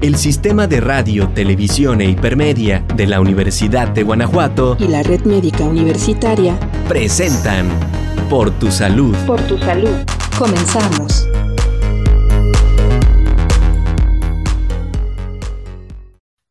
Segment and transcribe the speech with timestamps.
[0.00, 5.22] el Sistema de Radio, Televisión e Hipermedia de la Universidad de Guanajuato y la Red
[5.22, 6.58] Médica Universitaria
[6.88, 7.68] presentan
[8.30, 9.16] Por tu Salud.
[9.26, 9.96] Por tu Salud.
[10.38, 11.26] Comenzamos.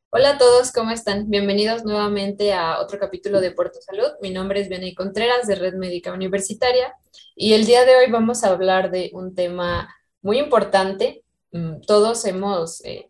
[0.09, 1.29] Hola a todos, ¿cómo están?
[1.29, 4.11] Bienvenidos nuevamente a otro capítulo de Por tu Salud.
[4.21, 6.93] Mi nombre es Vianey Contreras de Red Médica Universitaria
[7.33, 11.23] y el día de hoy vamos a hablar de un tema muy importante.
[11.53, 13.09] Mm, todos hemos eh,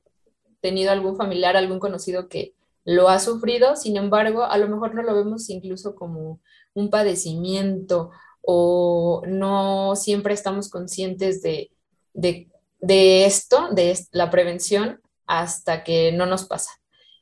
[0.62, 2.54] tenido algún familiar, algún conocido que
[2.84, 6.40] lo ha sufrido, sin embargo, a lo mejor no lo vemos incluso como
[6.74, 8.12] un padecimiento
[8.42, 11.70] o no siempre estamos conscientes de,
[12.80, 16.72] esto, de la prevención, hasta que no nos pasa.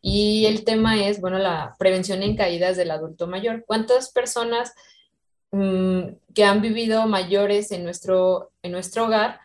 [0.03, 3.63] Y el tema es, bueno, la prevención en caídas del adulto mayor.
[3.65, 4.71] ¿Cuántas personas
[5.49, 6.01] mm,
[6.35, 9.39] que han vivido mayores en nuestro, en nuestro hogar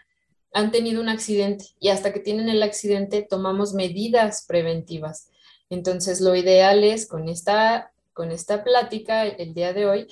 [0.53, 5.31] han tenido un accidente y hasta que tienen el accidente tomamos medidas preventivas.
[5.69, 10.09] Entonces, lo ideal es con esta, con esta plática el día de hoy,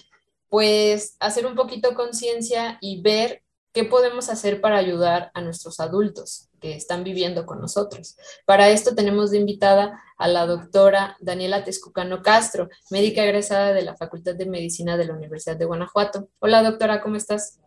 [0.48, 6.48] pues hacer un poquito conciencia y ver qué podemos hacer para ayudar a nuestros adultos
[6.60, 8.16] que están viviendo con nosotros.
[8.44, 13.96] Para esto tenemos de invitada a la doctora Daniela Tezcucano Castro, médica egresada de la
[13.96, 16.28] Facultad de Medicina de la Universidad de Guanajuato.
[16.40, 17.60] Hola doctora, ¿cómo estás?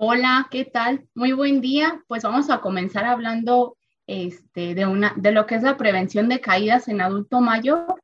[0.00, 1.08] Hola, ¿qué tal?
[1.16, 2.04] Muy buen día.
[2.06, 6.40] Pues vamos a comenzar hablando este, de, una, de lo que es la prevención de
[6.40, 8.00] caídas en adulto mayor.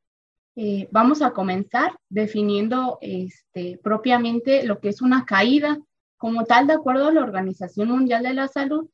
[0.57, 5.79] Eh, vamos a comenzar definiendo este, propiamente lo que es una caída.
[6.17, 8.89] Como tal, de acuerdo a la Organización Mundial de la Salud,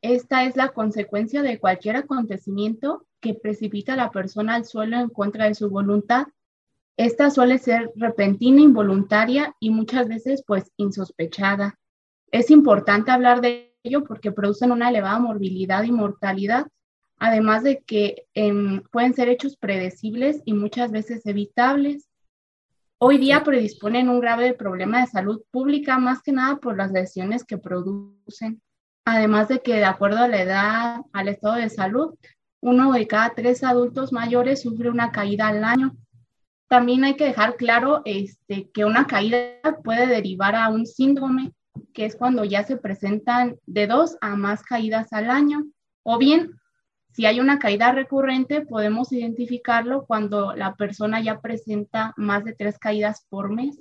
[0.00, 5.10] esta es la consecuencia de cualquier acontecimiento que precipita a la persona al suelo en
[5.10, 6.28] contra de su voluntad.
[6.96, 11.78] Esta suele ser repentina, involuntaria y muchas veces pues insospechada.
[12.30, 16.66] Es importante hablar de ello porque producen una elevada morbilidad y mortalidad,
[17.18, 22.08] además de que em, pueden ser hechos predecibles y muchas veces evitables.
[22.98, 27.44] Hoy día predisponen un grave problema de salud pública, más que nada por las lesiones
[27.44, 28.60] que producen.
[29.04, 32.14] Además de que, de acuerdo a la edad, al estado de salud,
[32.60, 35.96] uno de cada tres adultos mayores sufre una caída al año.
[36.68, 41.52] También hay que dejar claro este, que una caída puede derivar a un síndrome
[41.92, 45.66] que es cuando ya se presentan de dos a más caídas al año.
[46.02, 46.52] O bien,
[47.12, 52.78] si hay una caída recurrente, podemos identificarlo cuando la persona ya presenta más de tres
[52.78, 53.80] caídas por mes.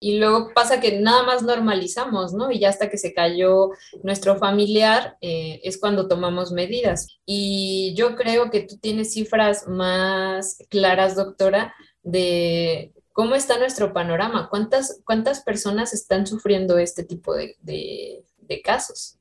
[0.00, 2.52] Y luego pasa que nada más normalizamos, ¿no?
[2.52, 3.70] Y ya hasta que se cayó
[4.04, 7.18] nuestro familiar eh, es cuando tomamos medidas.
[7.26, 14.48] Y yo creo que tú tienes cifras más claras, doctora, de ¿Cómo está nuestro panorama?
[14.48, 18.22] ¿Cuántas, cuántas personas están sufriendo este tipo de,
[18.62, 19.18] casos?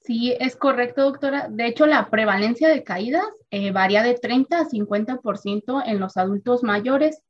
[0.00, 1.48] Sí, es correcto, doctora.
[1.48, 6.62] De hecho, la prevalencia de caídas eh, varía de 30 a 50% en los adultos
[6.62, 7.22] mayores,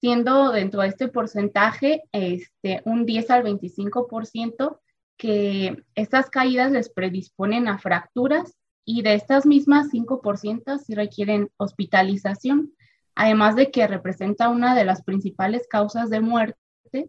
[0.00, 4.78] siendo dentro de este porcentaje este, un 10 al 25%
[5.16, 8.54] que estas caídas les predisponen a fracturas
[8.84, 12.74] y de estas mismas 5% sí requieren hospitalización
[13.14, 16.56] además de que representa una de las principales causas de muerte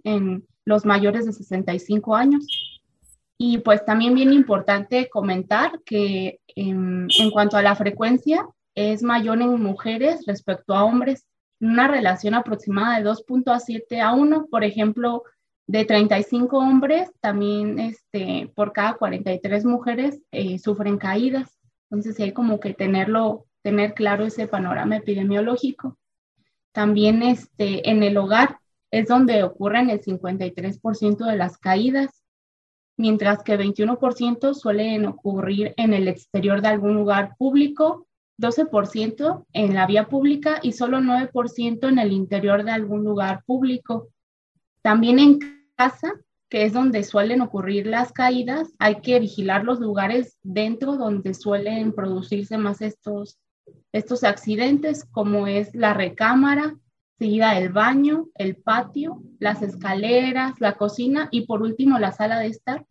[0.03, 2.81] en los mayores de 65 años.
[3.37, 9.61] Y pues también bien importante comentar que en, cuanto a la frecuencia es mayor en
[9.61, 11.25] mujeres respecto a hombres,
[11.59, 15.23] una relación aproximada de 2.7 a 1, por ejemplo,
[15.67, 21.57] de 35 hombres, también este, por cada 43 mujeres eh, sufren caídas.
[21.89, 25.97] Entonces hay como que tenerlo tener claro ese panorama epidemiológico.
[26.73, 28.57] También este, en el hogar
[28.91, 32.23] es donde ocurren el 53% de las caídas,
[32.97, 38.07] mientras que 21% suelen ocurrir en el exterior de algún lugar público,
[38.39, 44.09] 12% en la vía pública y solo 9% en el interior de algún lugar público.
[44.81, 45.39] También en
[45.75, 46.13] casa,
[46.49, 51.93] que es donde suelen ocurrir las caídas, hay que vigilar los lugares dentro donde suelen
[51.93, 53.39] producirse más estos
[53.91, 56.75] estos accidentes, como es la recámara,
[57.17, 62.47] seguida el baño, el patio, las escaleras, la cocina y por último la sala de
[62.47, 62.85] estar,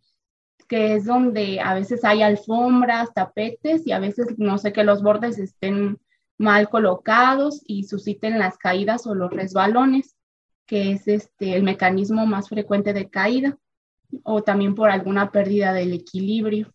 [0.67, 5.03] que es donde a veces hay alfombras, tapetes y a veces no sé que los
[5.03, 5.99] bordes estén
[6.37, 10.15] mal colocados y susciten las caídas o los resbalones,
[10.65, 13.57] que es este el mecanismo más frecuente de caída
[14.23, 16.73] o también por alguna pérdida del equilibrio.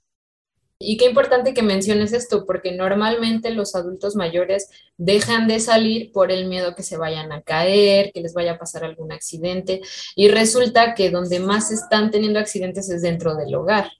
[0.80, 6.30] Y qué importante que menciones esto, porque normalmente los adultos mayores dejan de salir por
[6.30, 9.80] el miedo que se vayan a caer, que les vaya a pasar algún accidente,
[10.14, 13.90] y resulta que donde más están teniendo accidentes es dentro del hogar,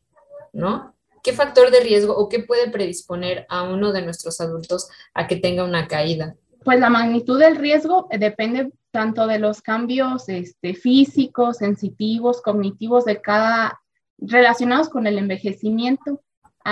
[0.52, 0.94] ¿no?
[1.28, 5.36] ¿qué factor de riesgo o qué puede predisponer a uno de nuestros adultos a que
[5.36, 6.36] tenga una caída?
[6.64, 13.20] Pues la magnitud del riesgo depende tanto de los cambios este, físicos, sensitivos, cognitivos de
[13.20, 13.78] cada,
[14.16, 16.22] relacionados con el envejecimiento,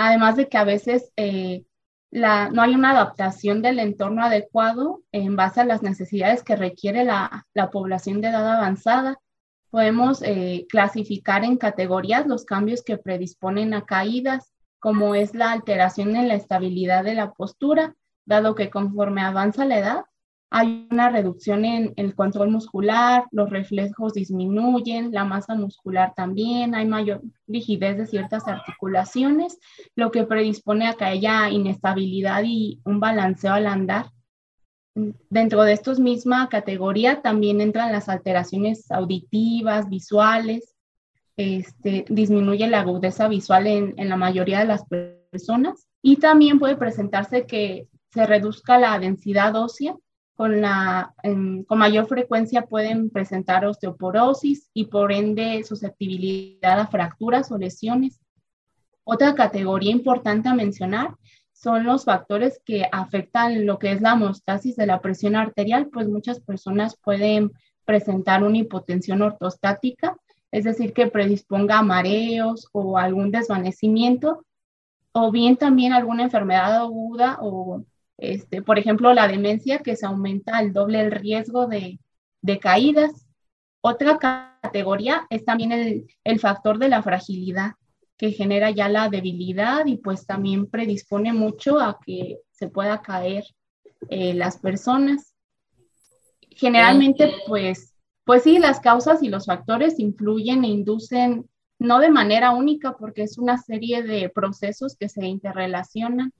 [0.05, 1.65] además de que a veces eh,
[2.11, 7.47] no hay una adaptación del entorno adecuado en base a las necesidades que requiere la,
[7.53, 9.19] la población de edad avanzada.
[9.69, 16.15] Podemos eh, clasificar en categorías los cambios que predisponen a caídas, como es la alteración
[16.15, 17.95] en la estabilidad de la postura,
[18.25, 20.01] dado que conforme avanza la edad,
[20.49, 26.85] hay una reducción en el control muscular, los reflejos disminuyen, la masa muscular también, hay
[26.85, 29.59] mayor rigidez de ciertas articulaciones,
[29.95, 34.11] lo que predispone a que haya inestabilidad y un balanceo al andar.
[35.29, 40.75] Dentro de estos misma categoría también entran las alteraciones auditivas, visuales,
[41.35, 44.85] este, disminuye la agudeza visual en la mayoría de las
[45.29, 49.95] personas y también puede presentarse que se reduzca la densidad ósea
[50.37, 57.57] con, la, con mayor frecuencia pueden presentar osteoporosis y por ende susceptibilidad a fracturas o
[57.57, 58.21] lesiones.
[59.03, 61.15] Otra categoría importante a mencionar
[61.53, 66.07] son los factores que afectan lo que es la homeostasis de la presión arterial, pues
[66.07, 67.51] muchas personas pueden
[67.83, 70.17] presentar una hipotensión ortostática,
[70.51, 74.45] es decir, que predisponga a mareos o algún desvanecimiento,
[75.13, 77.83] o bien también alguna enfermedad aguda o
[78.17, 81.99] este, por ejemplo, la demencia, que se aumenta al doble el riesgo de,
[82.61, 83.27] caídas.
[83.81, 85.71] Otra categoría es también
[86.23, 87.73] el, factor de la fragilidad,
[88.17, 93.43] que genera ya la debilidad y pues también predispone mucho a que se pueda caer
[94.09, 95.33] eh, las personas.
[96.49, 97.93] Generalmente, pues,
[98.23, 101.47] pues sí, las causas y los factores influyen e inducen
[101.79, 106.33] no de manera única porque es una serie de procesos que se interrelacionan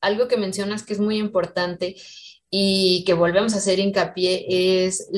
[0.00, 1.96] algo que mencionas que es muy importante
[2.50, 4.46] y que volvemos a hacer hincapié
[4.84, 5.08] es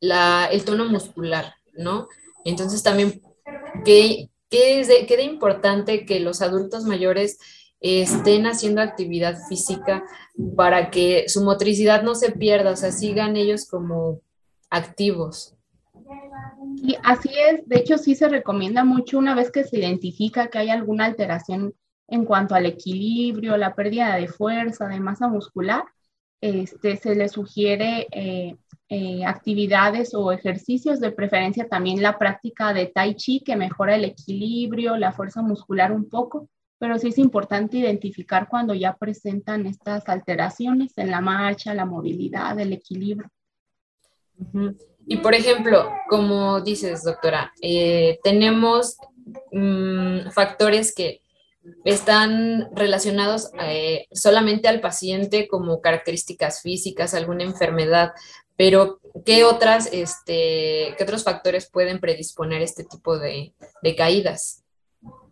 [0.00, 2.08] la, el tono muscular, ¿no?
[2.44, 3.22] Entonces también,
[3.84, 7.38] ¿qué, es de, importante que los adultos mayores
[7.80, 10.04] estén haciendo actividad física
[10.56, 14.20] para que su motricidad no se pierda, o sea, sigan ellos como
[14.68, 15.54] activos?
[16.76, 20.58] Y así es, de hecho sí se recomienda mucho una vez que se identifica que
[20.58, 21.74] hay alguna alteración
[22.12, 25.82] en cuanto al equilibrio, la pérdida de fuerza, de masa muscular,
[26.42, 28.54] este, se le sugiere eh,
[28.90, 34.04] eh, actividades o ejercicios, de preferencia también la práctica de tai chi que mejora el
[34.04, 40.06] equilibrio, la fuerza muscular un poco, pero sí es importante identificar cuando ya presentan estas
[40.06, 43.30] alteraciones en la marcha, la movilidad, el equilibrio.
[45.06, 48.98] Y por ejemplo, como dices, doctora, eh, tenemos
[49.50, 51.21] mm, factores que
[51.84, 58.12] están relacionados eh, solamente al paciente como características físicas, alguna enfermedad,
[58.56, 63.54] pero ¿qué, otras, este, ¿qué otros factores pueden predisponer este tipo de,
[63.96, 64.64] caídas?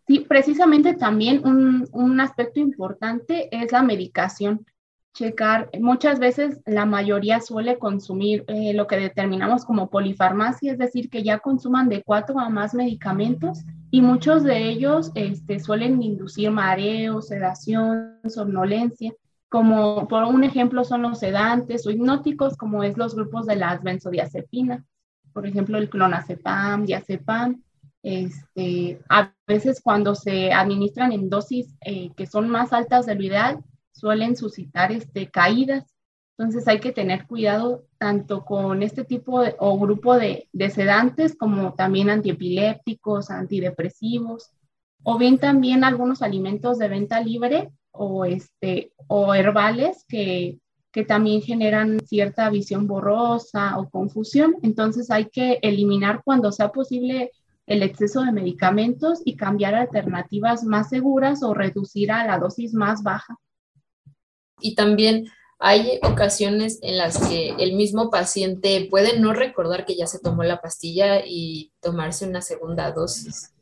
[0.07, 4.67] Sí, precisamente también un, un aspecto importante es la medicación
[5.13, 11.11] checar, muchas veces la mayoría suele consumir eh, lo que determinamos como polifarmacia, es decir,
[11.11, 13.61] que ya consuman de cuatro a más medicamentos
[13.91, 19.13] y muchos de ellos este, suelen inducir mareo, sedación, somnolencia.
[19.49, 23.83] Como por un ejemplo son los sedantes o hipnóticos, como es los grupos de las
[23.83, 24.85] benzodiazepinas,
[25.33, 27.61] por ejemplo el clonazepam, diazepam.
[28.03, 33.23] Este, a veces cuando se administran en dosis eh, que son más altas de lo
[33.25, 33.59] ideal,
[34.01, 35.95] suelen suscitar este, caídas.
[36.39, 41.75] Entonces hay que tener cuidado tanto con este tipo o grupo de, de sedantes como
[41.75, 44.51] también antiepilépticos, antidepresivos,
[45.03, 50.59] o bien también algunos alimentos de venta libre o, este, o herbales que,
[50.93, 54.57] que también generan cierta visión borrosa o confusión.
[54.63, 57.33] Entonces hay que eliminar cuando sea posible
[57.67, 63.03] el exceso de medicamentos y cambiar alternativas más seguras o reducir a la dosis más
[63.03, 63.39] baja
[64.61, 65.27] y también
[65.59, 70.43] hay ocasiones en las que el mismo paciente puede no recordar que ya se tomó
[70.43, 73.53] la pastilla y tomarse una segunda dosis.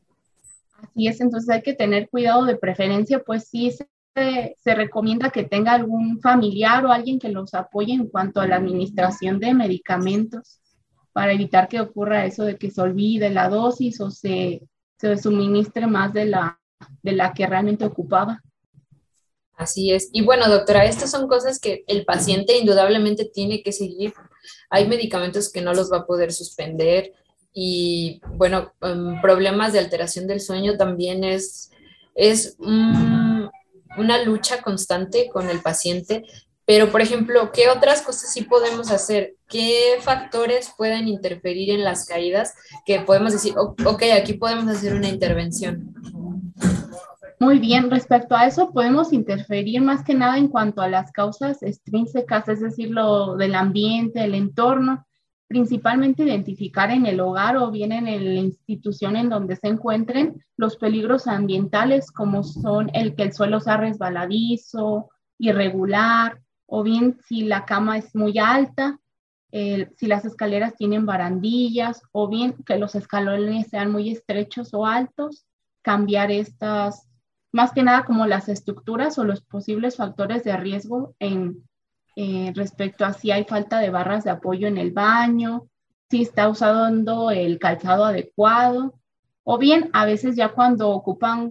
[0.81, 5.43] Así es, entonces hay que tener cuidado de preferencia, pues sí se, se, recomienda que
[5.43, 10.61] tenga algún familiar o alguien que los apoye en cuanto a la administración de medicamentos
[11.13, 14.63] para evitar que ocurra eso de que se olvide la dosis o se,
[14.99, 16.61] se suministre más de la,
[17.03, 18.41] de la que realmente ocupaba.
[19.59, 20.09] Así es.
[20.13, 24.15] Y bueno, doctora, estas son cosas que el paciente indudablemente tiene que seguir.
[24.71, 27.13] Hay medicamentos que no los va a poder suspender
[27.53, 31.73] y bueno, em, problemas de alteración del sueño también es,
[32.15, 36.23] es una lucha constante con el paciente,
[36.65, 39.35] pero por ejemplo, ¿qué otras cosas sí podemos hacer?
[39.49, 42.55] ¿Qué factores pueden interferir en las caídas
[42.87, 45.95] que podemos decir, ok, aquí podemos hacer una intervención?
[47.41, 51.63] Muy bien, respecto a eso podemos interferir más que nada en cuanto a las causas
[51.63, 55.07] extrínsecas, es decir, lo del ambiente, el entorno,
[55.47, 60.77] principalmente identificar en el hogar o bien en la institución en donde se encuentren los
[60.77, 67.65] peligros ambientales como son el que el suelo sea resbaladizo, irregular, o bien si la
[67.65, 68.99] cama es muy alta,
[69.51, 75.47] si las escaleras tienen barandillas, o bien que los escalones sean muy estrechos o altos,
[75.83, 77.08] cambiar estas
[77.59, 81.65] más que nada como las estructuras o los posibles factores de riesgo en
[82.15, 85.67] eh, respecto a si hay falta de barras de apoyo en el baño,
[86.09, 88.95] si está usando el calzado adecuado,
[89.43, 91.51] o bien a veces ya cuando ocupan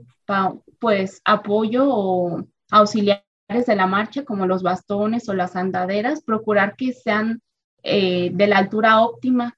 [0.80, 6.94] pues apoyo o auxiliares de la marcha como los bastones o las andaderas, procurar que
[6.94, 7.42] sean
[7.84, 9.58] eh, de la altura óptima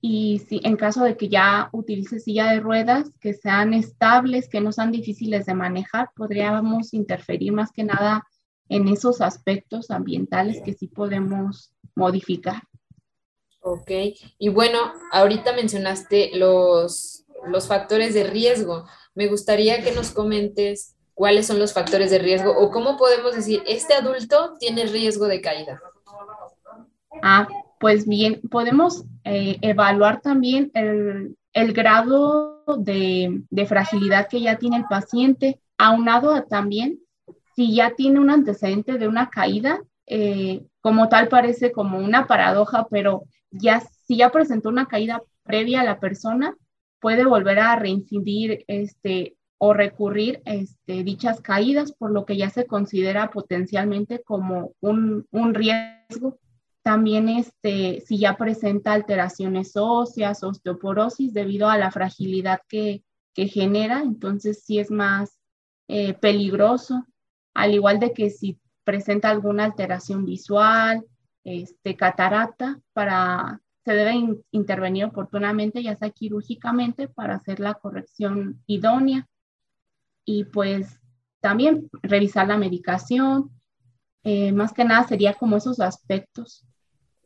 [0.00, 4.60] y si en caso de que ya utilice silla de ruedas, que sean estables, que
[4.60, 8.26] no sean difíciles de manejar, podríamos interferir más que nada
[8.68, 12.62] en esos aspectos ambientales que sí podemos modificar.
[13.62, 13.90] Ok,
[14.38, 14.78] y bueno,
[15.12, 18.86] ahorita mencionaste los, los factores de riesgo.
[19.14, 23.62] Me gustaría que nos comentes cuáles son los factores de riesgo o cómo podemos decir,
[23.66, 25.82] este adulto tiene riesgo de caída.
[27.22, 27.46] Ah,
[27.80, 35.58] pues bien, podemos eh, evaluar también el, grado de, fragilidad que ya tiene el paciente,
[35.78, 37.00] aunado a también
[37.56, 42.86] si ya tiene un antecedente de una caída, eh, como tal parece como una paradoja,
[42.90, 46.54] pero ya si ya presentó una caída previa a la persona,
[47.00, 52.66] puede volver a reincidir este, o recurrir este, dichas caídas, por lo que ya se
[52.66, 56.38] considera potencialmente como un, un riesgo
[56.82, 64.64] también este, si ya presenta alteraciones óseas, osteoporosis debido a la fragilidad que, genera, entonces
[64.66, 65.38] sí es más
[65.88, 67.06] eh, peligroso,
[67.54, 71.06] al igual de que si presenta alguna alteración visual,
[71.44, 79.26] este, catarata, para, se debe intervenir oportunamente, ya sea quirúrgicamente, para hacer la corrección idónea.
[80.26, 81.00] Y pues
[81.40, 83.50] también revisar la medicación,
[84.22, 86.66] eh, más que nada sería como esos aspectos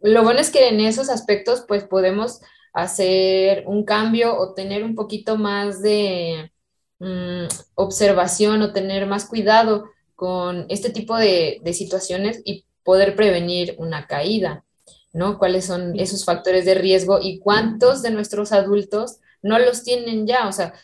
[0.04, 2.40] lo bueno es que en esos aspectos pues podemos
[2.75, 6.52] hacer un cambio o tener un poquito más de
[6.99, 14.06] mm, observación o tener más cuidado con este tipo de, situaciones y poder prevenir una
[14.06, 14.64] caída,
[15.14, 15.38] ¿no?
[15.38, 20.49] ¿Cuáles son esos factores de riesgo y cuántos de nuestros adultos no los tienen ya?
[20.49, 20.75] O sea,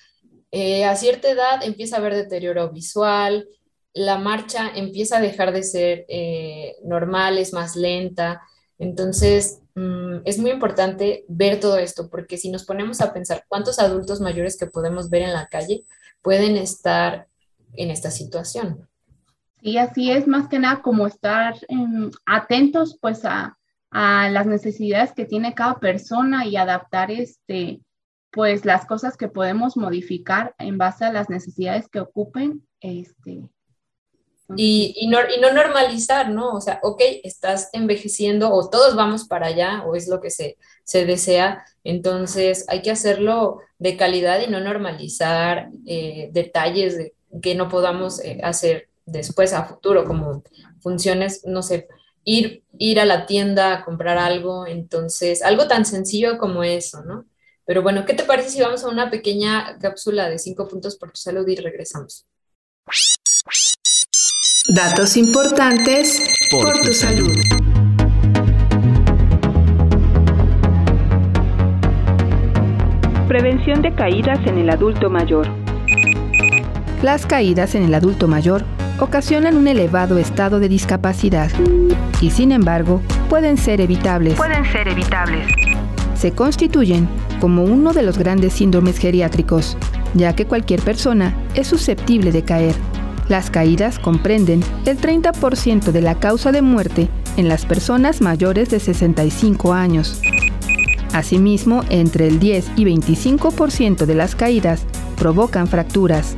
[0.51, 3.47] eh, a cierta edad empieza a haber deterioro visual,
[3.93, 8.41] la marcha empieza a dejar de ser eh, normal, es más lenta,
[8.81, 13.79] entonces, mm, es muy importante ver todo esto, porque si nos ponemos a pensar cuántos
[13.79, 15.85] adultos mayores que podemos ver en la calle
[16.23, 17.29] pueden estar
[17.75, 18.89] en esta situación.
[19.61, 23.57] Y así es más que nada como estar em, atentos pues a,
[23.93, 27.81] las necesidades que tiene cada persona y adaptar este
[28.31, 33.43] pues las cosas que podemos modificar en base a las necesidades que ocupen este
[34.57, 36.55] y, no, y, no, normalizar, ¿no?
[36.55, 40.59] O sea, ok, estás envejeciendo o todos vamos para allá o es lo que se,
[40.85, 47.69] se desea, entonces hay que hacerlo de calidad y no normalizar eh, detalles que no
[47.69, 50.43] podamos eh, hacer después a futuro, como
[50.81, 51.89] funciones, no sé,
[52.25, 57.27] ir, ir a la tienda a comprar algo, entonces, algo tan sencillo como eso, ¿no?
[57.65, 61.13] Pero bueno, ¿qué te parece si vamos a una pequeña cápsula de cinco puntos por
[61.13, 62.27] tu salud y regresamos?
[64.73, 67.35] Datos importantes por, tu salud.
[73.27, 75.49] Prevención de caídas en el adulto mayor.
[77.03, 78.65] Las caídas en el adulto mayor
[79.01, 81.51] ocasionan un elevado estado de discapacidad
[82.21, 84.35] y sin embargo pueden ser evitables.
[84.35, 85.49] Pueden ser evitables.
[86.15, 87.09] Se constituyen
[87.41, 89.77] como uno de los grandes síndromes geriátricos,
[90.15, 92.77] ya que cualquier persona es susceptible de caer
[93.31, 98.81] las caídas comprenden el 30% de la causa de muerte en las personas mayores de
[98.81, 100.21] 65 años.
[101.13, 104.85] Asimismo, entre el 10 y 25% de las caídas
[105.17, 106.35] provocan fracturas.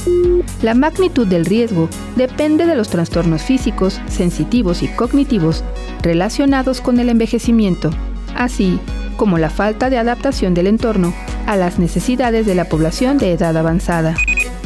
[0.61, 5.65] La magnitud del riesgo depende de los trastornos físicos, sensitivos y cognitivos
[6.03, 7.91] relacionados con el envejecimiento,
[8.35, 8.79] así
[9.17, 11.15] como la falta de adaptación del entorno
[11.47, 14.15] a las necesidades de la población de edad avanzada.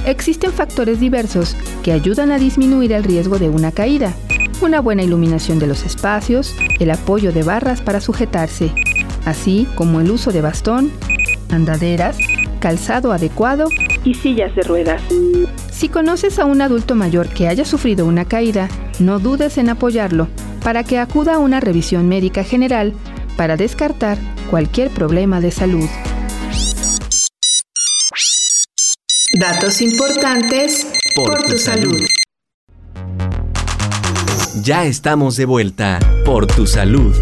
[0.07, 4.15] Existen factores diversos que ayudan a disminuir el riesgo de una caída.
[4.63, 8.73] Una buena iluminación de los espacios, el apoyo de barras para sujetarse,
[9.25, 10.93] así como el uso de bastón,
[11.51, 12.17] andaderas,
[12.61, 13.69] calzado adecuado
[14.05, 15.03] y sillas de ruedas.
[15.73, 18.69] Si conoces a un adulto mayor que haya sufrido una caída,
[19.01, 20.29] no dudes en apoyarlo
[20.63, 22.95] para que acuda a una revisión médica general
[23.37, 24.19] para descartar
[24.51, 25.89] cualquier problema de salud.
[29.39, 32.01] Datos importantes por, tu, salud.
[34.63, 37.15] Ya estamos de vuelta por tu salud.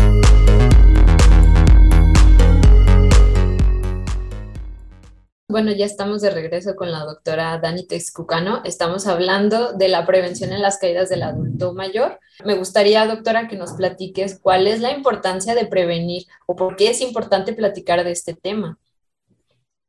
[5.49, 8.63] Bueno, ya estamos de regreso con la doctora Dani Texcucano.
[8.65, 12.21] Estamos hablando de la prevención en las caídas del adulto mayor.
[12.45, 16.91] Me gustaría, doctora, que nos platiques cuál es la importancia de prevenir o por qué
[16.91, 18.79] es importante platicar de este tema.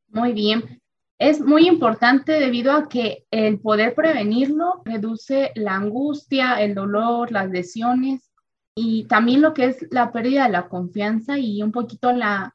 [0.08, 0.82] Muy bien
[1.18, 7.50] es muy importante debido a que el poder prevenirlo reduce la angustia, el dolor, las
[7.50, 8.32] lesiones
[8.76, 12.52] y también lo que es la pérdida de la confianza y un poquito la,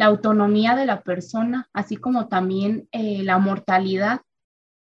[0.00, 4.20] autonomía de la persona, así como también eh, la mortalidad.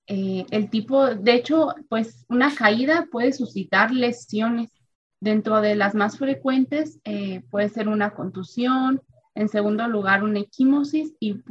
[0.08, 4.72] Eh, el tipo, de hecho, pues una caída puede suscitar lesiones.
[5.20, 9.02] Dentro de las más frecuentes eh, puede ser una contusión,
[9.36, 11.42] en segundo lugar una equimosis y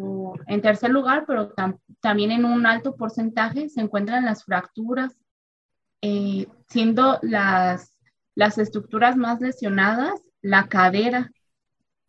[0.46, 1.52] en tercer lugar, pero
[2.00, 5.16] también en un alto porcentaje, se encuentran las fracturas,
[6.02, 7.99] eh, siendo las,
[8.34, 11.32] las estructuras más lesionadas la cadera.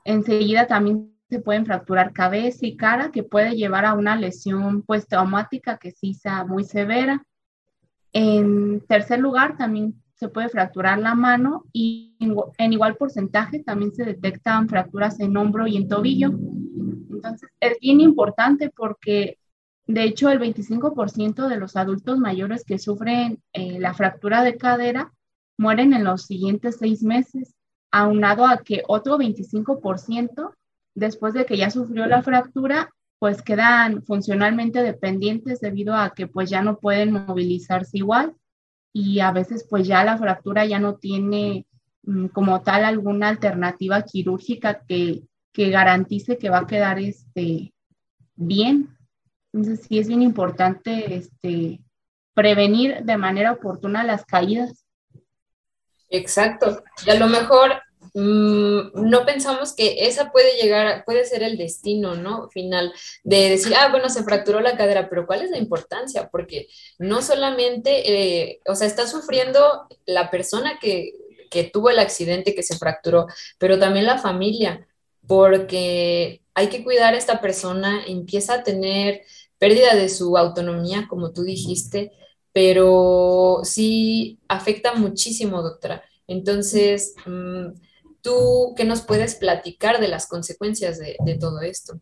[0.04, 5.08] Enseguida también se pueden fracturar cabeza y cara, que puede llevar a una lesión pues
[5.08, 7.24] traumática que sí sea muy severa.
[8.13, 14.06] En tercer lugar, también se puede fracturar la mano y en igual porcentaje también se
[14.06, 16.28] detectan fracturas en hombro y en tobillo.
[16.28, 19.40] Entonces, es bien importante porque,
[19.88, 25.12] de hecho, el 25% de los adultos mayores que sufren eh, la fractura de cadera
[25.58, 27.56] mueren en los siguientes seis meses,
[27.90, 30.53] aunado a que otro 25%,
[30.94, 36.51] después de que ya sufrió la fractura, pues quedan funcionalmente dependientes debido a que pues
[36.51, 38.36] ya no pueden movilizarse igual
[38.94, 41.66] y a veces pues ya la fractura ya no tiene
[42.04, 45.24] mm, como tal alguna alternativa quirúrgica que,
[45.54, 47.74] que, garantice que va a quedar este,
[48.36, 48.98] bien.
[49.54, 51.82] Entonces sí es bien importante este,
[52.34, 54.86] prevenir de manera oportuna las caídas.
[56.10, 56.84] Exacto.
[57.06, 57.82] Y a lo mejor
[58.14, 62.50] no pensamos que esa puede llegar, puede ser el destino, ¿no?
[62.50, 62.94] Final
[63.24, 66.30] de decir, ah, bueno, se fracturó la cadera, pero ¿cuál es la importancia?
[66.30, 66.68] Porque
[67.00, 71.14] no solamente, eh, o sea, está sufriendo la persona que,
[71.50, 74.88] que tuvo el accidente, que se fracturó, pero también la familia,
[75.28, 79.22] porque hay que cuidar a esta persona, empieza a tener
[79.58, 82.12] pérdida de su autonomía, como tú dijiste,
[82.54, 86.04] pero sí afecta muchísimo, doctora.
[86.28, 87.68] Entonces, mm,
[88.22, 92.00] ¿Tú qué nos puedes platicar de las consecuencias de, todo esto?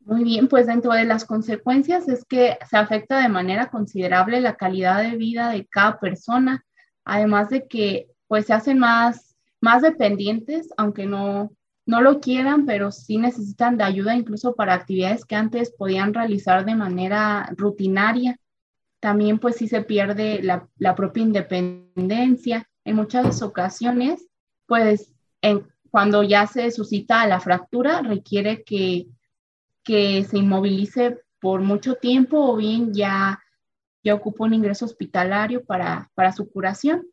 [0.00, 4.56] Muy bien, pues dentro de las consecuencias es que se afecta de manera considerable la
[4.56, 6.64] calidad de vida de cada persona,
[7.04, 11.50] además de que pues se hacen más, más dependientes, aunque no,
[11.86, 16.64] no lo quieran, pero sí necesitan de ayuda incluso para actividades que antes podían realizar
[16.64, 18.38] de manera rutinaria.
[19.00, 22.68] También pues sí se pierde la, la propia independencia.
[22.84, 24.26] En muchas ocasiones
[24.66, 25.14] pues
[25.90, 29.06] cuando ya se suscita la fractura requiere que,
[29.84, 33.40] que se inmovilice por mucho tiempo o bien ya,
[34.02, 37.06] ya ocupa un ingreso hospitalario para, para su curación.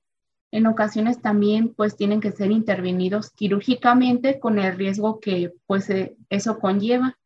[0.50, 6.18] En ocasiones también pues tienen que ser intervenidos quirúrgicamente con el riesgo que pues eh,
[6.30, 7.20] eso conlleva.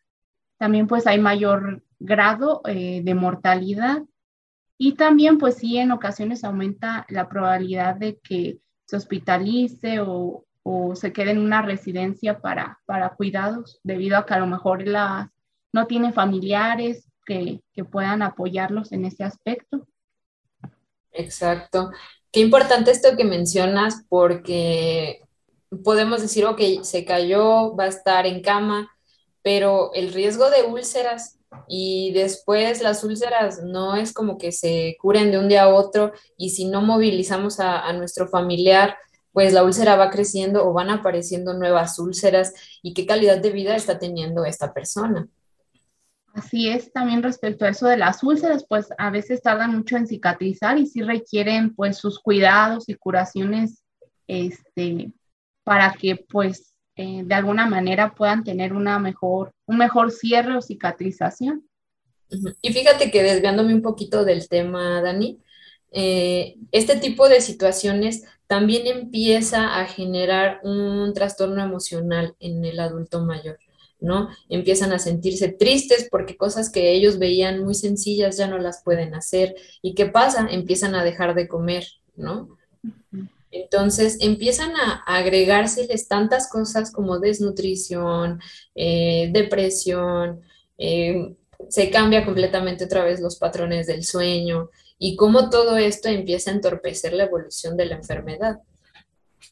[0.57, 4.03] También pues hay mayor grado eh, de mortalidad
[4.77, 10.95] y también pues sí en ocasiones aumenta la probabilidad de que se hospitalice o, o
[10.95, 15.31] se quede en una residencia para, para, cuidados, debido a que a lo mejor la,
[15.73, 19.87] no tiene familiares que, que puedan apoyarlos en ese aspecto.
[21.11, 21.91] Exacto.
[22.31, 25.21] Qué importante esto que mencionas porque
[25.83, 28.91] podemos decir, ok, se cayó, va a estar en cama,
[29.41, 31.34] pero el riesgo de úlceras
[31.67, 36.13] y después las úlceras no es como que se curen de un día a otro
[36.37, 38.97] y si no movilizamos a, nuestro familiar,
[39.31, 43.75] pues la úlcera va creciendo o van apareciendo nuevas úlceras y qué calidad de vida
[43.75, 45.27] está teniendo esta persona.
[46.33, 50.07] Así es, también respecto a eso de las úlceras, pues a veces tardan mucho en
[50.07, 53.81] cicatrizar y sí requieren pues sus cuidados y curaciones
[54.27, 55.13] este,
[55.63, 60.61] para que pues eh, de alguna manera puedan tener una mejor, un mejor cierre o
[60.61, 61.67] cicatrización.
[62.61, 65.39] Y fíjate que desviándome un poquito del tema, Dani,
[65.91, 73.23] eh, este tipo de situaciones también empieza a generar un trastorno emocional en el adulto
[73.23, 73.59] mayor.
[73.99, 74.29] ¿no?
[74.49, 79.15] Empiezan a sentirse tristes porque cosas que ellos veían muy sencillas ya no las pueden
[79.15, 79.55] hacer.
[79.81, 80.47] ¿Y qué pasa?
[80.49, 82.57] Empiezan a dejar de comer, ¿no?
[83.55, 88.41] Entonces empiezan a agregárseles tantas cosas como desnutrición,
[88.75, 90.41] eh, depresión,
[90.77, 91.35] eh,
[91.69, 96.55] se cambia completamente otra vez los patrones del sueño y cómo todo esto empieza a
[96.55, 98.59] entorpecer la evolución de la enfermedad.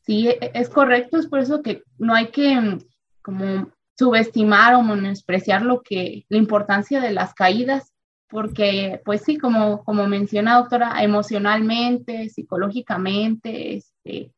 [0.06, 2.80] Sí, e, es correcto, es por eso que no hay que mm,
[3.22, 7.93] como subestimar o menospreciar lo que, la importancia de las caídas,
[8.34, 14.34] porque pues sí, como, como menciona doctora, emocionalmente, psicológicamente, este,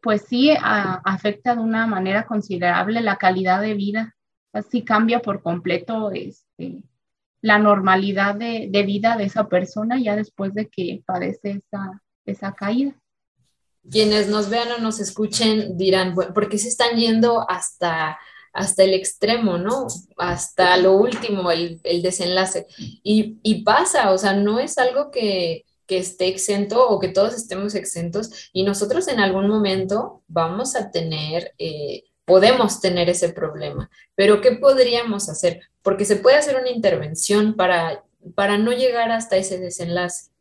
[0.00, 4.16] pues sí afecta de una manera considerable la calidad de vida,
[4.54, 6.82] así cambia por completo este,
[7.42, 12.52] la normalidad de, de, vida de esa persona ya después de que padece esa, esa
[12.54, 12.94] caída.
[13.90, 18.18] Quienes nos vean o nos escuchen dirán, bueno, ¿por qué se están yendo hasta
[18.54, 19.88] hasta el extremo, ¿no?
[20.16, 22.66] Hasta lo último, el, desenlace.
[23.02, 28.50] Y, pasa, o sea, no es algo que, esté exento o que todos estemos exentos
[28.52, 33.88] y nosotros en algún momento vamos a tener, eh, podemos tener ese problema.
[34.16, 35.60] Pero ¿qué podríamos hacer?
[35.82, 38.02] Porque se puede hacer una intervención para,
[38.34, 40.32] para no llegar hasta ese desenlace.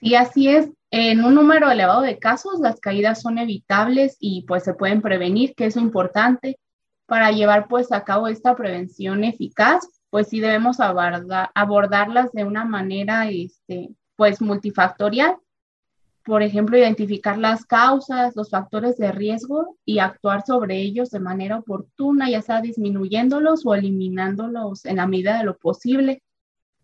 [0.00, 0.70] Sí, así es.
[0.90, 5.54] En un número elevado de casos, las caídas son evitables y pues se pueden prevenir,
[5.54, 6.58] que es importante
[7.06, 13.28] para llevar pues a cabo esta prevención eficaz, pues sí debemos abordarlas de una manera
[13.28, 15.36] este, pues multifactorial.
[16.24, 21.58] Por ejemplo, identificar las causas, los factores de riesgo y actuar sobre ellos de manera
[21.58, 26.22] oportuna, ya sea disminuyéndolos o eliminándolos en la medida de lo posible.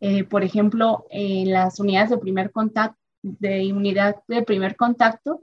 [0.00, 5.40] Eh, por ejemplo, en las unidades de primer contacto, de unidad de primer contacto,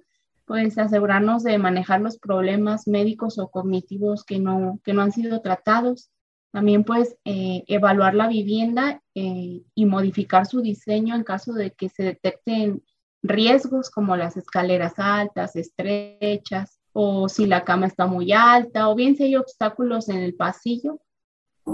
[0.47, 5.41] pues asegurarnos de manejar los problemas médicos o cognitivos que no, que no han sido
[5.41, 6.10] tratados.
[6.53, 11.89] También pues eh, evaluar la vivienda eh, y modificar su diseño en caso de que
[11.89, 12.81] se detecten
[13.21, 19.17] riesgos como las escaleras altas, estrechas, o si la cama está muy alta, o bien
[19.17, 21.01] si hay obstáculos en el pasillo.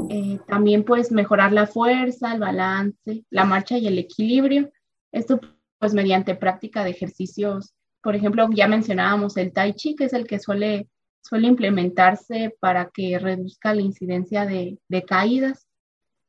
[0.10, 4.72] Eh, también pues mejorar la fuerza, el balance, la marcha y el equilibrio.
[5.12, 5.40] Esto
[5.78, 10.28] pues mediante práctica de ejercicios por ejemplo, ya mencionábamos el tai chi, que es el
[10.28, 10.90] que suele,
[11.22, 15.66] suele implementarse para que reduzca la incidencia de, caídas.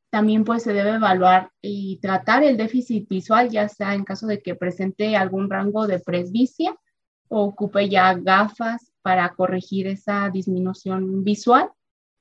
[0.09, 4.41] También pues se debe evaluar y tratar el déficit visual, ya sea en caso de
[4.41, 6.73] que presente algún rango de presbicia
[7.27, 11.69] o ocupe ya gafas para corregir esa disminución visual,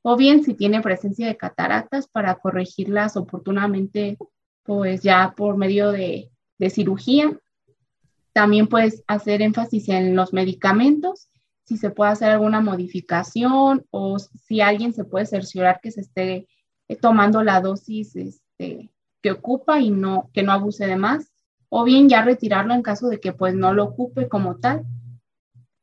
[0.03, 4.19] o bien si tiene presencia de cataratas para corregirlas oportunamente,
[4.65, 7.39] pues ya por medio de, de cirugía
[8.35, 11.31] también puedes hacer énfasis en los medicamentos,
[11.65, 16.49] si se puede hacer alguna modificación o si alguien se puede cerciorar que se esté
[16.89, 18.91] eh, tomando la dosis este,
[19.23, 21.33] que ocupa y no, que no abuse de más,
[21.71, 24.85] o bien ya retirarlo en caso de que pues no lo ocupe como tal.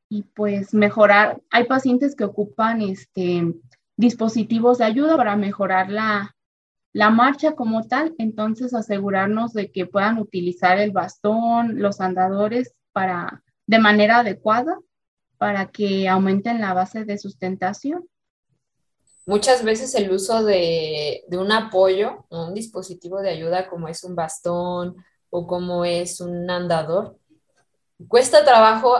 [0.10, 3.56] Y pues mejorar, hay pacientes que ocupan este,
[3.96, 6.36] dispositivos de ayuda para mejorar la,
[6.93, 13.43] la marcha como tal, entonces asegurarnos de que puedan utilizar el bastón, los andadores para
[13.65, 14.77] de manera adecuada
[15.38, 18.08] para que aumenten la base de sustentación.
[19.25, 24.97] Muchas veces el uso de, un apoyo, un dispositivo de ayuda como es un bastón
[25.30, 27.17] o como es un andador,
[28.08, 28.95] cuesta trabajo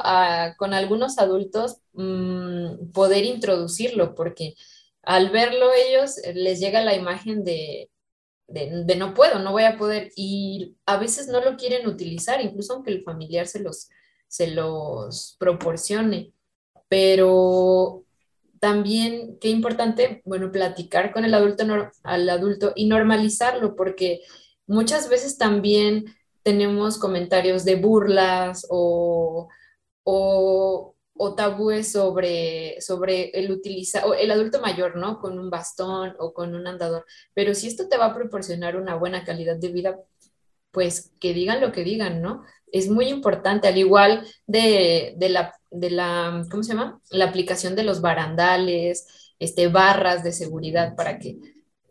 [0.58, 4.56] con algunos adultos mm, poder introducirlo porque
[5.04, 7.90] al verlo ellos eh, les llega la imagen de,
[8.48, 12.74] de, no puedo, no voy a poder y a veces no lo quieren utilizar, incluso
[12.74, 13.90] aunque el familiar se los,
[14.28, 16.34] se los proporcione.
[16.88, 18.04] Pero
[18.60, 21.64] también, qué importante, bueno, platicar con el adulto,
[22.04, 24.22] al adulto y normalizarlo, porque
[24.68, 26.06] muchas veces también
[26.44, 29.48] tenemos comentarios de burlas o,
[30.04, 30.91] o
[31.24, 35.20] o tabúes sobre, sobre el utilizar, el adulto mayor, ¿no?
[35.20, 37.06] Con un bastón o con un andador.
[37.36, 40.00] Pero si esto te va a proporcionar una buena calidad de vida,
[40.72, 42.42] pues que digan lo que digan, ¿no?
[42.72, 47.00] Es muy importante, al igual de, la, de la, ¿cómo se llama?
[47.12, 49.08] La aplicación de los barandales,
[49.38, 51.38] este, barras de seguridad para que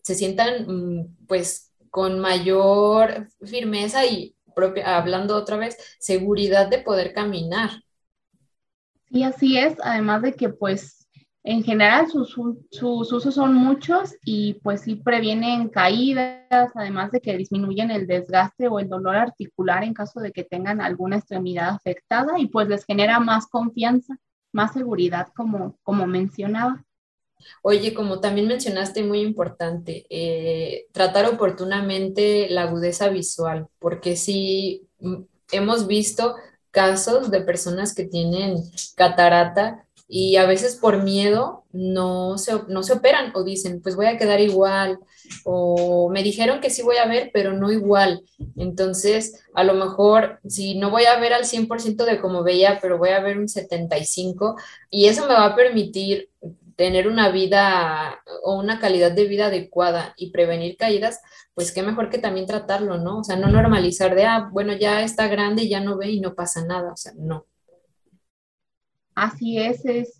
[0.02, 7.12] se sientan, mm, pues, con mayor firmeza y propia, hablando otra vez, seguridad de poder
[7.12, 7.70] caminar,
[9.11, 11.09] y así es, además de que pues
[11.42, 17.90] en general sus, usos son muchos y pues sí previenen caídas, además de que disminuyen
[17.90, 22.46] el desgaste o el dolor articular en caso de que tengan alguna extremidad afectada y
[22.49, 24.16] pues les genera más confianza,
[24.53, 26.85] más seguridad como, como mencionaba.
[27.62, 35.23] Oye, como también mencionaste, muy importante, eh, tratar oportunamente la agudeza visual, porque sí mm,
[35.53, 36.37] hemos visto
[36.70, 38.56] casos de personas que tienen
[38.96, 44.06] catarata y a veces por miedo no se, no se operan o dicen, pues voy
[44.06, 44.98] a quedar igual
[45.44, 48.24] o me dijeron que sí voy a ver, pero no igual.
[48.56, 52.98] Entonces, a lo mejor si no voy a ver al 100% de como veía, pero
[52.98, 54.56] voy a ver un 75
[54.90, 56.28] y eso me va a permitir
[56.80, 61.20] tener una vida o una calidad de vida adecuada y prevenir caídas,
[61.52, 63.18] pues qué mejor que también tratarlo, ¿no?
[63.18, 66.34] O sea, no normalizar de, ah, bueno, ya está grande ya no ve y no
[66.34, 67.44] pasa nada, o sea, no.
[69.14, 70.16] Así es, es,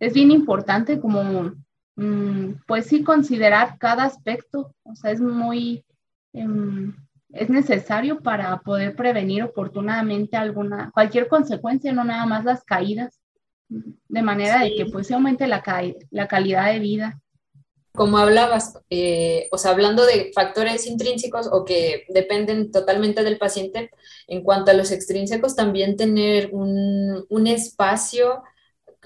[0.00, 1.50] es bien importante como,
[1.96, 5.82] mm, pues sí, considerar cada aspecto, o sea, es muy,
[6.34, 6.94] em,
[7.30, 13.21] es necesario para poder prevenir oportunamente alguna, cualquier consecuencia, no nada más las caídas,
[14.08, 15.62] de manera de que pues se aumente la,
[16.10, 17.20] la calidad de vida.
[17.94, 23.90] Como hablabas, eh, o sea, hablando de factores intrínsecos o que dependen totalmente del paciente,
[24.28, 28.42] en cuanto a los extrínsecos, también tener un, un espacio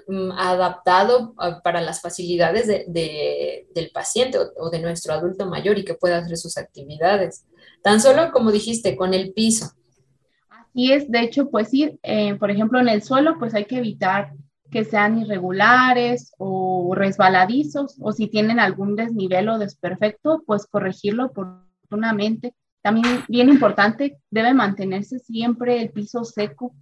[0.06, 5.84] mm, adaptado ah, para las facilidades de, del paciente o, de nuestro adulto mayor y
[5.84, 7.44] que pueda hacer sus actividades.
[7.82, 9.72] Tan solo, como dijiste, con el piso.
[10.48, 13.78] Así es, de hecho, pues sí, eh, por ejemplo, en el suelo, pues hay que
[13.78, 14.32] evitar
[14.70, 22.54] que sean irregulares o resbaladizos, o si tienen algún desnivel o desperfecto, pues corregirlo oportunamente.
[22.82, 26.74] También bien importante, debe mantenerse siempre el piso seco,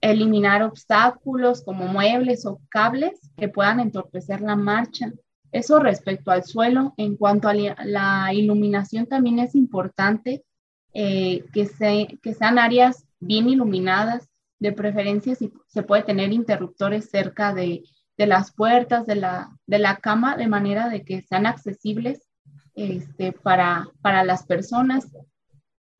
[0.00, 5.12] eliminar obstáculos como muebles o cables que puedan entorpecer la marcha.
[5.52, 6.94] Eso respecto al suelo.
[6.96, 10.44] En cuanto a la iluminación, también es importante
[10.92, 17.10] eh, que, se, que sean áreas bien iluminadas, de preferencia si se puede tener interruptores
[17.10, 17.82] cerca de,
[18.16, 22.28] las puertas de la, de la, cama de manera de que sean accesibles
[22.74, 25.06] este, para, para las personas.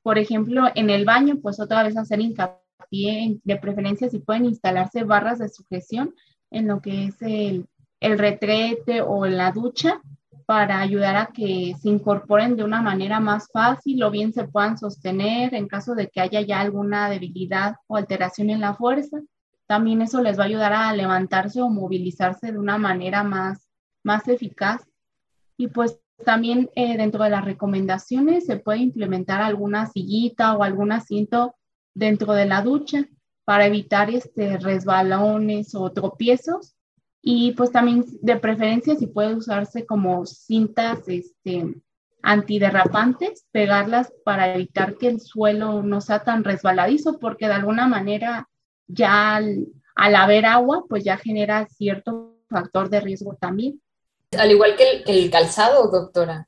[0.03, 5.05] Por ejemplo, en el baño, pues otra vez hacer hincapié, de preferencia si pueden instalarse
[5.05, 6.14] barras de sujeción
[6.51, 7.66] en lo que es el,
[8.01, 10.01] el retrete o la ducha
[10.47, 14.79] para ayudar a que se incorporen de una manera más fácil o bien se puedan
[14.79, 19.19] sostener en caso de que haya ya alguna debilidad o alteración en la fuerza.
[19.67, 23.69] También eso les va a ayudar a levantarse o movilizarse de una manera más,
[24.05, 24.87] más eficaz.
[25.57, 30.93] Y pues también eh, dentro de las recomendaciones se puede implementar alguna sillita o algún
[30.93, 31.57] asiento
[31.93, 33.05] dentro de la ducha
[33.45, 36.76] para evitar este, resbalones o tropiezos
[37.29, 41.75] y pues también de preferencia si puede usarse como cintas este,
[42.23, 48.49] antiderrapantes, pegarlas para evitar que el suelo no sea tan resbaladizo, porque de alguna manera
[48.87, 53.83] ya al, haber agua, pues ya genera cierto factor de riesgo también.
[54.39, 56.47] Al igual que el, calzado, doctora.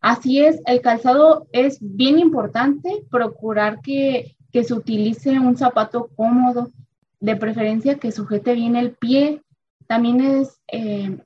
[0.00, 6.70] Así es, el calzado es bien importante, procurar que, que se utilice un zapato cómodo,
[7.18, 9.42] de preferencia que sujete bien el pie,
[9.86, 11.18] también es eh,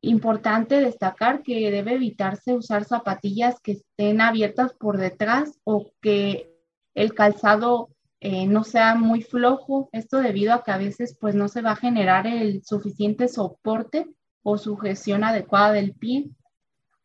[0.00, 6.52] importante destacar que debe evitarse usar zapatillas que estén abiertas por detrás o que
[6.94, 7.90] el calzado
[8.20, 9.88] eh, no sea muy flojo.
[9.92, 14.06] Esto debido a que a veces pues no se va a generar el suficiente soporte
[14.42, 16.30] o sujeción adecuada del pie.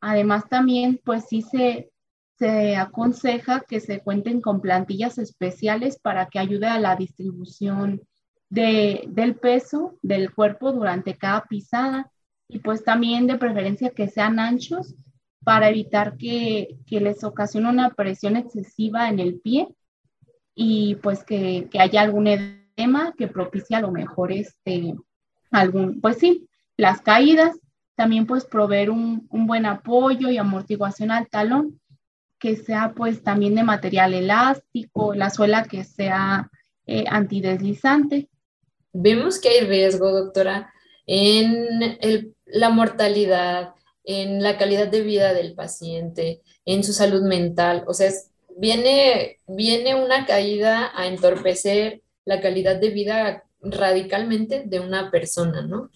[0.02, 1.92] Además también pues sí se,
[2.38, 8.02] se aconseja que se cuenten con plantillas especiales para que ayude a la distribución
[8.54, 12.12] del peso del cuerpo durante cada pisada
[12.48, 14.94] y pues también de preferencia que sean anchos
[15.44, 19.70] para evitar que, les ocasione una presión excesiva en el pie
[20.54, 24.94] y pues que, haya algún edema que propicia a lo mejor este,
[25.50, 27.60] algún, pues sí, las caídas,
[27.96, 31.82] también pues proveer un, buen apoyo y amortiguación al talón,
[32.38, 36.52] que sea pues también de material elástico, la suela que sea
[36.86, 38.30] eh, antideslizante
[38.94, 40.72] vemos que hay riesgo, doctora,
[41.06, 41.98] en
[42.46, 43.74] la mortalidad,
[44.06, 47.84] en la calidad de vida del paciente, en su salud mental.
[47.88, 48.12] O sea,
[48.58, 55.90] viene, viene una caída a entorpecer la calidad de vida radicalmente de una persona, ¿no?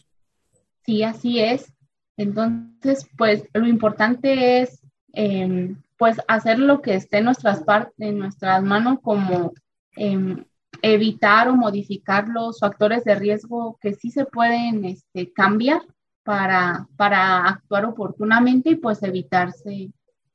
[0.85, 1.71] Sí, así es.
[2.17, 4.81] Entonces, pues lo importante es,
[5.13, 7.61] em, pues, hacer lo que esté en nuestras,
[7.97, 9.53] en nuestras manos como
[9.95, 10.45] em,
[10.81, 15.81] evitar o modificar los factores de riesgo que sí se pueden este, cambiar
[16.23, 19.91] para, para actuar oportunamente y pues evitarse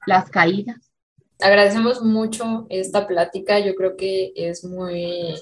[0.06, 0.90] las caídas.
[1.40, 5.34] Agradecemos mucho esta plática, yo creo que es muy,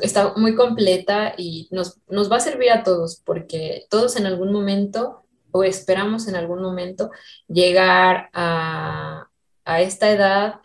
[0.00, 4.52] está muy completa y nos, nos va a servir a todos porque todos en algún
[4.52, 7.10] momento o esperamos en algún momento
[7.46, 9.28] llegar a,
[9.64, 10.60] a esta edad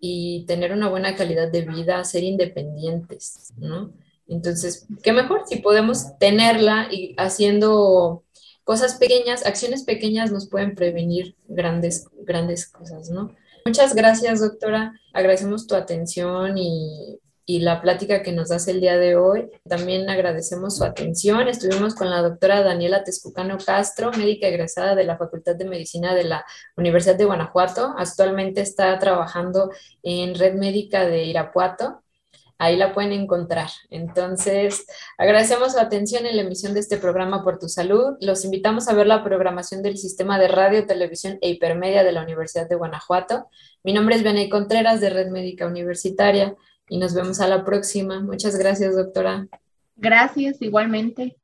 [0.00, 3.92] y tener una buena calidad de vida, ser independientes, ¿no?
[4.28, 8.24] Entonces, qué mejor si podemos tenerla y haciendo
[8.64, 13.34] cosas pequeñas, acciones pequeñas nos pueden prevenir grandes, grandes cosas, ¿no?
[13.64, 15.00] Muchas gracias, doctora.
[15.12, 19.48] Agradecemos tu atención y, y la plática que nos das el día de hoy.
[19.68, 21.46] También agradecemos su atención.
[21.48, 26.24] Estuvimos con la doctora Daniela Tezcucano Castro, médica egresada de la Facultad de Medicina de
[26.24, 26.44] la
[26.76, 27.94] Universidad de Guanajuato.
[27.96, 29.70] Actualmente está trabajando
[30.02, 32.02] en Red Médica de Irapuato
[32.58, 33.68] ahí la pueden encontrar.
[33.90, 34.86] Entonces,
[35.18, 38.16] agradecemos su atención en la emisión de este programa Por tu Salud.
[38.20, 42.22] Los invitamos a ver la programación del Sistema de Radio, Televisión e Hipermedia de la
[42.22, 43.48] Universidad de Guanajuato.
[43.82, 46.54] Mi nombre es Benay Contreras de Red Médica Universitaria
[46.88, 48.20] y nos vemos a la próxima.
[48.20, 49.46] Muchas gracias, doctora.
[49.96, 51.36] Gracias, igualmente.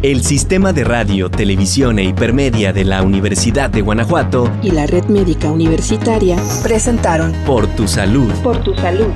[0.00, 5.06] El Sistema de Radio, Televisión e Hipermedia de la Universidad de Guanajuato y la Red
[5.06, 8.32] Médica Universitaria presentaron Por tu Salud.
[8.44, 9.08] Por tu Salud.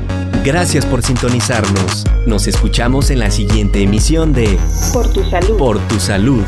[0.45, 2.05] Gracias por sintonizarnos.
[2.27, 4.59] Nos escuchamos en la siguiente emisión de
[4.93, 5.57] Por tu Salud.
[5.57, 6.43] Por tu Salud.